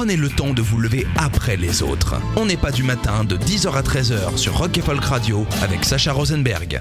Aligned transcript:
Prenez 0.00 0.16
le 0.16 0.30
temps 0.30 0.54
de 0.54 0.62
vous 0.62 0.78
lever 0.78 1.06
après 1.18 1.58
les 1.58 1.82
autres. 1.82 2.14
On 2.36 2.46
n'est 2.46 2.56
pas 2.56 2.70
du 2.70 2.82
matin 2.82 3.22
de 3.22 3.36
10h 3.36 3.74
à 3.74 3.82
13h 3.82 4.38
sur 4.38 4.56
Rock 4.56 4.78
et 4.78 4.80
Folk 4.80 5.04
Radio 5.04 5.46
avec 5.60 5.84
Sacha 5.84 6.14
Rosenberg. 6.14 6.80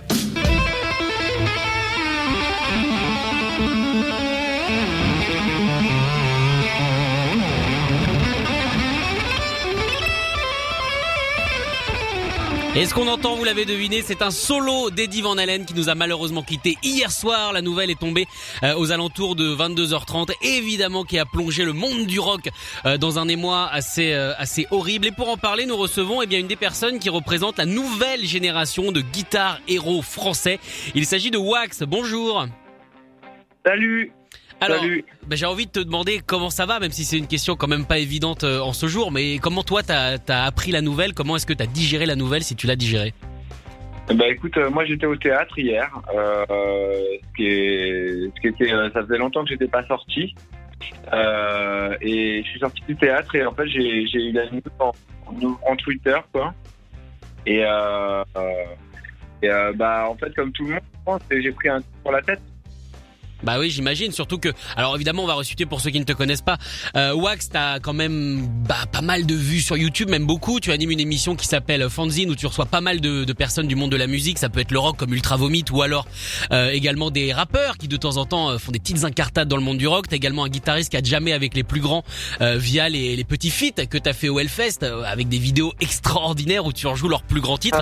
Et 12.76 12.86
ce 12.86 12.94
qu'on 12.94 13.08
entend, 13.08 13.36
vous 13.36 13.44
l'avez 13.44 13.66
deviné, 13.66 14.04
c'est 14.04 14.22
un 14.22 14.30
solo 14.30 14.92
d'Eddie 14.92 15.24
Van 15.24 15.38
Halen 15.38 15.66
qui 15.66 15.74
nous 15.74 15.90
a 15.90 15.96
malheureusement 15.96 16.44
quitté 16.44 16.78
hier 16.84 17.12
soir. 17.12 17.52
La 17.52 17.62
nouvelle 17.62 17.90
est 17.90 18.00
tombée 18.00 18.28
euh, 18.64 18.76
aux 18.78 18.92
alentours 18.92 19.36
de 19.36 19.56
22h30. 19.56 20.32
Évidemment 20.44 21.04
qui 21.04 21.18
a 21.18 21.26
plongé 21.26 21.66
le 21.66 21.74
monde 21.74 22.06
du 22.06 22.20
rock 22.20 22.48
euh, 22.86 22.98
dans 22.98 23.18
un 23.18 23.28
émoi 23.28 23.68
assez 23.72 24.14
euh, 24.14 24.34
assez 24.38 24.68
horrible. 24.70 25.08
Et 25.08 25.12
pour 25.12 25.30
en 25.30 25.38
parler, 25.38 25.66
nous 25.66 25.78
recevons 25.78 26.22
eh 26.22 26.28
bien 26.28 26.40
une 26.40 26.48
des 26.48 26.56
personnes 26.56 27.00
qui 27.00 27.10
représente 27.10 27.58
la 27.58 27.66
nouvelle 27.66 28.24
génération 28.24 28.92
de 28.92 29.02
guitares 29.02 29.60
héros 29.68 30.04
français. 30.04 30.60
Il 30.94 31.08
s'agit 31.08 31.32
de 31.32 31.40
Wax. 31.40 31.82
Bonjour. 31.84 32.46
Salut 33.66 34.14
Alors, 34.62 34.80
Salut. 34.80 35.06
bah, 35.26 35.36
j'ai 35.36 35.46
envie 35.46 35.68
de 35.68 35.72
te 35.72 35.80
demander 35.80 36.20
comment 36.26 36.50
ça 36.50 36.66
va, 36.66 36.80
même 36.80 36.92
si 36.92 37.06
c'est 37.06 37.18
une 37.18 37.28
question 37.28 37.56
quand 37.56 37.68
même 37.68 37.86
pas 37.86 38.00
évidente 38.00 38.44
euh, 38.44 38.60
en 38.60 38.74
ce 38.74 38.88
jour. 38.88 39.12
Mais 39.12 39.38
comment 39.40 39.64
toi 39.64 39.84
t'as 39.84 40.18
as 40.28 40.46
appris 40.46 40.72
la 40.72 40.82
nouvelle? 40.82 41.14
Comment 41.14 41.38
est-ce 41.38 41.46
que 41.46 41.54
t'as 41.54 41.66
digéré 41.66 42.06
la 42.06 42.16
nouvelle 42.16 42.44
si 42.44 42.56
tu 42.56 42.68
l'as 42.68 42.76
digérée? 42.76 43.14
Bah 44.16 44.28
écoute, 44.28 44.58
euh, 44.58 44.72
moi 44.72 44.86
j'étais 44.86 45.06
au 45.06 45.16
théâtre 45.16 45.58
hier, 45.60 45.88
euh, 46.16 46.44
ce 46.48 47.36
qui 47.36 47.46
est, 47.46 48.32
ce 48.36 48.42
qui 48.42 48.48
était, 48.48 48.74
euh, 48.74 48.90
ça 48.92 49.04
faisait 49.04 49.20
longtemps 49.20 49.44
que 49.44 49.50
j'étais 49.50 49.68
pas 49.68 49.86
sorti, 49.86 50.34
et 52.02 52.42
je 52.44 52.50
suis 52.50 52.60
sorti 52.60 52.82
du 52.88 52.96
théâtre 52.96 53.36
et 53.36 53.46
en 53.46 53.54
fait 53.54 53.68
j'ai 53.68 54.08
j'ai 54.08 54.30
eu 54.30 54.32
la 54.32 54.50
news 54.50 54.62
en, 54.80 55.76
Twitter 55.76 56.18
quoi, 56.34 56.56
et, 57.46 57.60
et 59.44 59.50
bah 59.76 60.08
en 60.10 60.16
fait 60.16 60.34
comme 60.34 60.52
tout 60.54 60.66
le 60.66 60.80
monde, 61.06 61.22
j'ai 61.30 61.52
pris 61.52 61.70
un 61.70 61.80
coup 61.80 61.88
sur 62.04 62.12
la 62.12 62.24
tête. 62.24 62.42
Bah 63.44 63.58
oui, 63.60 63.70
j'imagine. 63.70 64.12
Surtout 64.12 64.38
que, 64.38 64.50
alors 64.76 64.96
évidemment, 64.96 65.24
on 65.24 65.28
va 65.28 65.34
resituer 65.34 65.66
pour 65.66 65.82
ceux 65.82 65.92
qui 65.92 66.00
ne 66.00 66.06
te 66.06 66.14
connaissent 66.14 66.42
pas. 66.42 66.58
Euh, 66.96 67.14
Wax, 67.14 67.50
t'as 67.50 67.80
quand 67.80 67.94
même 67.94 68.48
bah, 68.68 68.86
pas 68.92 69.02
mal 69.02 69.26
de 69.26 69.36
vues 69.36 69.62
sur 69.62 69.78
YouTube, 69.78 70.10
même 70.10 70.26
beaucoup. 70.26 70.60
Tu 70.60 70.72
animes 70.72 70.92
une 70.92 71.00
émission 71.00 71.36
qui 71.36 71.48
s'appelle 71.48 71.90
Fanzine 71.90 72.30
où 72.30 72.36
tu 72.36 72.46
reçois 72.46 72.66
pas 72.66 72.82
mal 72.82 73.02
de, 73.02 73.24
de 73.24 73.34
personnes 73.34 73.68
du 73.68 73.76
monde 73.76 73.92
de 73.92 73.98
la 73.98 74.08
musique. 74.08 74.38
Ça 74.38 74.50
peut 74.50 74.60
être 74.60 74.72
le 74.72 74.80
rock 74.80 74.98
comme 74.98 75.14
Ultra 75.14 75.38
Vomit 75.38 75.66
ou 75.72 75.82
alors 75.82 76.08
euh, 76.52 76.72
également 76.72 77.12
des 77.12 77.32
rappeurs 77.34 77.78
qui 77.78 77.88
de 77.88 77.98
temps 77.98 78.18
en 78.18 78.26
temps 78.26 78.50
euh, 78.50 78.58
font 78.58 78.72
des 78.72 78.80
petites 78.80 79.04
incartades 79.04 79.48
dans 79.48 79.58
le 79.58 79.64
monde 79.64 79.78
du 79.78 79.88
rock. 79.88 80.08
T'as 80.10 80.18
également 80.18 80.44
un 80.44 80.50
guitariste 80.50 80.90
qui 80.92 80.98
a 80.98 81.04
jamais 81.04 81.34
avec 81.34 81.56
les 81.56 81.64
plus 81.64 81.82
grands 81.82 82.04
euh, 82.42 82.58
via 82.58 82.90
les, 82.90 83.16
les 83.16 83.24
petits 83.24 83.50
feats 83.52 83.86
que 83.86 83.98
t'as 83.98 84.14
fait 84.14 84.30
au 84.30 84.40
Hellfest 84.40 84.84
euh, 84.84 85.04
avec 85.04 85.30
des 85.30 85.40
vidéos 85.40 85.74
extraordinaires 85.80 86.66
où 86.66 86.74
tu 86.74 86.88
rejoues 86.88 87.08
leurs 87.08 87.24
plus 87.24 87.42
grands 87.42 87.58
titres. 87.58 87.82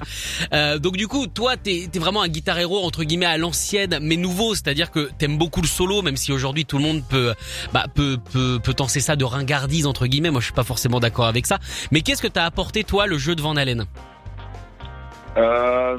Euh, 0.54 0.78
donc 0.80 0.98
du 0.98 1.08
coup, 1.08 1.28
toi, 1.28 1.58
t'es 1.58 1.90
es 1.94 2.00
vraiment 2.00 2.22
un 2.22 2.28
guitar 2.28 2.58
héros 2.60 2.84
entre 2.84 3.04
guillemets 3.04 3.26
à 3.26 3.38
l'ancienne, 3.38 4.00
mais 4.02 4.18
nouveau, 4.18 4.54
c'est-à-dire 4.54 4.92
que 4.92 5.10
t'aimes 5.18 5.38
beaucoup 5.38 5.47
le 5.56 5.68
solo, 5.68 6.02
même 6.02 6.18
si 6.18 6.32
aujourd'hui 6.32 6.66
tout 6.66 6.78
le 6.78 6.84
monde 6.84 7.04
peut, 7.10 7.34
bah, 7.74 7.86
peut, 7.94 8.18
peut, 8.32 8.60
peut 8.64 8.74
penser 8.74 9.00
ça 9.00 9.16
de 9.16 9.24
ringardise 9.24 9.88
entre 9.88 10.08
guillemets. 10.08 10.32
Moi, 10.32 10.42
je 10.42 10.46
suis 10.46 10.54
pas 10.54 10.64
forcément 10.64 11.00
d'accord 11.00 11.26
avec 11.26 11.46
ça. 11.46 11.60
Mais 11.92 12.02
qu'est-ce 12.02 12.22
que 12.22 12.28
t'as 12.28 12.46
apporté 12.46 12.84
toi 12.84 13.08
le 13.08 13.18
jeu 13.18 13.36
de 13.36 13.42
Van 13.42 13.56
Halen? 13.56 13.86
Euh, 15.38 15.98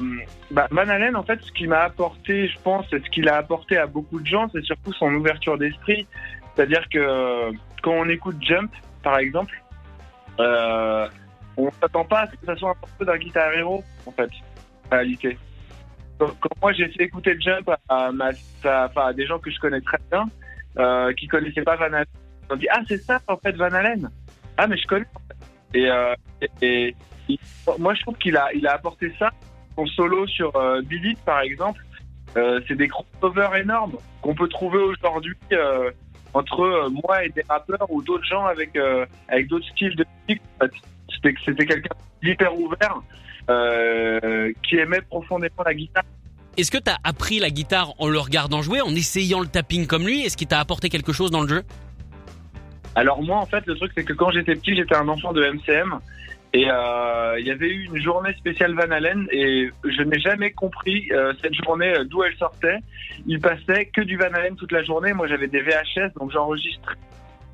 bah, 0.51 0.67
Van 0.71 0.83
en 1.15 1.23
fait, 1.23 1.39
ce 1.41 1.51
qu'il 1.51 1.69
m'a 1.69 1.79
apporté, 1.79 2.47
je 2.47 2.57
pense, 2.63 2.85
et 2.91 2.99
ce 2.99 3.09
qu'il 3.09 3.29
a 3.29 3.37
apporté 3.37 3.77
à 3.77 3.87
beaucoup 3.87 4.19
de 4.19 4.25
gens, 4.25 4.49
c'est 4.53 4.63
surtout 4.63 4.93
son 4.93 5.13
ouverture 5.13 5.57
d'esprit. 5.57 6.07
C'est-à-dire 6.55 6.83
que 6.91 7.51
quand 7.81 7.93
on 7.93 8.09
écoute 8.09 8.35
Jump, 8.41 8.71
par 9.01 9.17
exemple, 9.17 9.63
euh, 10.39 11.07
on 11.55 11.71
s'attend 11.81 12.05
pas 12.05 12.21
à 12.21 12.27
ce 12.27 12.31
que 12.31 12.45
ça 12.45 12.55
soit 12.55 12.71
un 12.71 12.75
morceau 12.81 13.05
d'un 13.05 13.17
guitar 13.17 13.53
héros, 13.53 13.83
en 14.05 14.11
fait, 14.11 14.29
en 14.87 14.95
réalité. 14.95 15.37
Quand, 16.19 16.27
quand 16.39 16.49
moi 16.61 16.73
j'ai 16.73 16.89
fait 16.89 17.05
écouter 17.05 17.35
Jump 17.39 17.69
à, 17.87 18.11
des 19.13 19.25
gens 19.25 19.39
que 19.39 19.49
je 19.49 19.59
connais 19.59 19.81
très 19.81 19.97
bien, 20.11 20.25
euh, 20.77 21.13
qui 21.13 21.27
connaissaient 21.27 21.63
pas 21.63 21.77
Van 21.77 21.85
Halen, 21.85 22.05
ils 22.49 22.53
ont 22.53 22.57
dit 22.57 22.67
ah 22.69 22.81
c'est 22.87 22.97
ça 22.97 23.19
en 23.27 23.37
fait 23.37 23.55
Van 23.55 23.71
Halen. 23.71 24.09
Ah 24.57 24.67
mais 24.67 24.77
je 24.77 24.87
connais. 24.87 25.05
Et, 25.73 25.89
euh, 25.89 26.13
et, 26.61 26.95
moi 27.77 27.93
je 27.93 28.01
trouve 28.01 28.17
qu'il 28.17 28.35
a 28.37 28.51
il 28.53 28.67
a 28.67 28.73
apporté 28.73 29.13
ça 29.17 29.31
son 29.75 29.85
solo 29.85 30.27
sur 30.27 30.55
euh, 30.55 30.81
It, 30.91 31.19
par 31.23 31.41
exemple 31.41 31.81
euh, 32.37 32.59
c'est 32.67 32.75
des 32.75 32.87
crossovers 32.87 33.55
énormes 33.55 33.97
qu'on 34.21 34.35
peut 34.35 34.47
trouver 34.47 34.77
aujourd'hui 34.77 35.35
euh, 35.51 35.89
entre 36.33 36.61
euh, 36.61 36.89
moi 36.89 37.25
et 37.25 37.29
des 37.29 37.43
rappeurs 37.49 37.89
ou 37.89 38.03
d'autres 38.03 38.25
gens 38.25 38.45
avec 38.45 38.77
avec 39.27 39.47
d'autres 39.47 39.67
styles 39.69 39.95
de 39.95 40.05
musique 40.27 40.41
c'était 41.23 41.65
quelqu'un 41.65 41.95
d'hyper 42.21 42.55
ouvert 42.59 43.01
euh, 43.49 44.51
qui 44.67 44.77
aimait 44.77 45.01
profondément 45.01 45.63
la 45.65 45.73
guitare 45.73 46.03
Est-ce 46.57 46.71
que 46.71 46.77
t'as 46.77 46.97
appris 47.03 47.39
la 47.39 47.49
guitare 47.49 47.93
en 47.99 48.07
le 48.07 48.19
regardant 48.19 48.61
jouer, 48.61 48.81
en 48.81 48.89
essayant 48.89 49.39
le 49.39 49.47
tapping 49.47 49.87
comme 49.87 50.05
lui? 50.05 50.25
Est-ce 50.25 50.37
qu'il 50.37 50.47
t'a 50.47 50.59
apporté 50.59 50.89
quelque 50.89 51.13
chose 51.13 51.31
dans 51.31 51.41
le 51.41 51.47
jeu? 51.47 51.63
Alors 52.95 53.21
moi, 53.21 53.37
en 53.37 53.45
fait, 53.45 53.65
le 53.65 53.75
truc, 53.75 53.91
c'est 53.95 54.03
que 54.03 54.13
quand 54.13 54.31
j'étais 54.31 54.55
petit, 54.55 54.75
j'étais 54.75 54.95
un 54.95 55.07
enfant 55.07 55.33
de 55.33 55.43
MCM. 55.43 55.99
Et 56.51 56.65
euh, 56.67 57.39
il 57.39 57.45
y 57.45 57.51
avait 57.51 57.69
eu 57.69 57.85
une 57.85 58.01
journée 58.01 58.33
spéciale 58.33 58.73
Van 58.73 58.89
Halen 58.89 59.27
et 59.31 59.69
je 59.83 60.01
n'ai 60.01 60.19
jamais 60.19 60.51
compris 60.51 61.07
euh, 61.11 61.31
cette 61.43 61.53
journée 61.53 61.93
euh, 61.95 62.05
d'où 62.05 62.23
elle 62.23 62.35
sortait. 62.37 62.79
Il 63.27 63.39
passait 63.39 63.85
que 63.85 64.01
du 64.01 64.17
Van 64.17 64.33
Halen 64.33 64.55
toute 64.55 64.71
la 64.71 64.81
journée. 64.83 65.13
Moi, 65.13 65.27
j'avais 65.27 65.47
des 65.47 65.61
VHS, 65.61 66.13
donc 66.19 66.31
j'enregistrais 66.31 66.95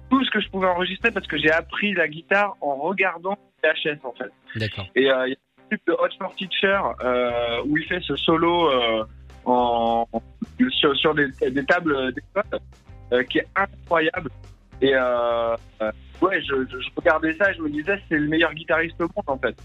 tout 0.10 0.24
ce 0.24 0.32
que 0.32 0.40
je 0.40 0.50
pouvais 0.50 0.68
enregistrer 0.68 1.12
parce 1.12 1.28
que 1.28 1.38
j'ai 1.38 1.52
appris 1.52 1.94
la 1.94 2.08
guitare 2.08 2.56
en 2.62 2.76
regardant 2.76 3.38
VHS, 3.64 4.00
en 4.06 4.14
fait. 4.14 4.32
D'accord. 4.56 4.86
Et 4.96 5.02
il 5.02 5.08
y 5.08 5.10
a 5.10 5.26
de 5.72 5.94
Hot 5.94 6.10
for 6.20 6.34
Teacher 6.36 6.80
euh, 7.04 7.62
où 7.66 7.78
il 7.78 7.86
fait 7.86 8.02
ce 8.02 8.16
solo 8.16 8.70
euh, 8.70 9.04
sur, 10.72 11.14
des, 11.16 11.66
tables 11.66 12.14
d'école 12.14 12.60
euh, 13.12 13.24
qui 13.24 13.40
est 13.40 13.48
incroyable. 13.56 14.30
Et 14.82 14.92
euh, 14.94 15.56
ouais, 16.22 16.42
je, 16.42 16.56
regardais 16.96 17.34
ça 17.36 17.52
et 17.52 17.54
je 17.56 17.62
me 17.62 17.70
disais 17.70 18.00
c'est 18.10 18.18
le 18.18 18.28
meilleur 18.28 18.54
guitariste 18.54 19.00
au 19.00 19.08
monde 19.16 19.26
en 19.28 19.38
fait. 19.38 19.56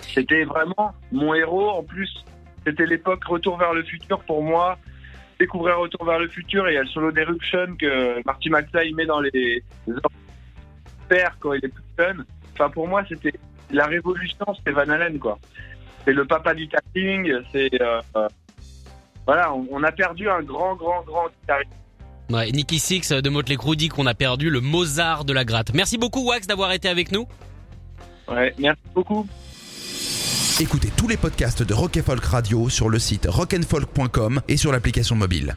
C'était 0.00 0.44
vraiment 0.44 0.92
mon 1.12 1.34
héros. 1.34 1.70
En 1.70 1.82
plus, 1.82 2.10
c'était 2.66 2.86
l'époque 2.86 3.24
Retour 3.24 3.56
vers 3.56 3.72
le 3.72 3.84
futur 3.84 4.20
pour 4.24 4.42
moi. 4.42 4.78
Découvrir 5.38 5.78
Retour 5.78 6.04
vers 6.04 6.18
le 6.18 6.28
futur 6.28 6.66
et 6.68 6.72
il 6.72 6.74
y 6.74 6.78
a 6.78 6.82
le 6.82 6.88
solo 6.88 7.12
d'Eruption 7.12 7.76
que 7.78 8.22
Marty 8.26 8.50
McFly 8.50 8.92
met 8.94 9.06
dans 9.06 9.20
les, 9.20 9.30
les 9.86 11.22
quand 11.40 11.52
il 11.54 11.64
est 11.64 11.68
plus 11.68 11.84
jeune. 11.98 12.24
Enfin 12.52 12.68
pour 12.70 12.86
moi 12.86 13.02
c'était 13.08 13.32
la 13.72 13.86
révolution, 13.86 14.46
c'était 14.56 14.72
Van 14.72 14.88
Halen 14.88 15.18
quoi. 15.18 15.38
C'est 16.04 16.12
le 16.12 16.24
papa 16.24 16.54
du 16.54 16.68
tapping. 16.68 17.32
C'est 17.52 17.80
euh, 17.80 18.00
euh, 18.16 18.28
voilà, 19.26 19.52
on, 19.52 19.66
on 19.70 19.82
a 19.82 19.92
perdu 19.92 20.28
un 20.28 20.42
grand 20.42 20.74
grand 20.76 21.02
grand 21.02 21.28
guitariste. 21.40 21.70
Ouais, 22.30 22.50
Nicky 22.52 22.78
Six 22.78 23.10
de 23.10 23.28
Motley 23.28 23.56
Crue 23.56 23.76
dit 23.76 23.88
qu'on 23.88 24.06
a 24.06 24.14
perdu 24.14 24.50
le 24.50 24.60
Mozart 24.60 25.24
de 25.24 25.32
la 25.32 25.44
gratte. 25.44 25.74
Merci 25.74 25.98
beaucoup 25.98 26.24
Wax 26.24 26.46
d'avoir 26.46 26.72
été 26.72 26.88
avec 26.88 27.10
nous. 27.10 27.26
Ouais, 28.28 28.54
merci 28.58 28.82
beaucoup. 28.94 29.26
Écoutez 30.60 30.90
tous 30.96 31.08
les 31.08 31.16
podcasts 31.16 31.62
de 31.62 31.74
Rock 31.74 31.98
Folk 32.00 32.24
Radio 32.24 32.68
sur 32.68 32.88
le 32.88 32.98
site 32.98 33.26
rockandfolk.com 33.28 34.42
et 34.46 34.56
sur 34.56 34.70
l'application 34.72 35.16
mobile. 35.16 35.56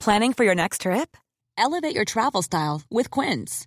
Planning 0.00 0.32
for 0.32 0.44
your 0.44 0.54
next 0.54 0.80
trip? 0.80 1.16
Elevate 1.58 1.94
your 1.94 2.06
travel 2.06 2.42
style 2.42 2.80
with 2.90 3.10
Quince. 3.10 3.66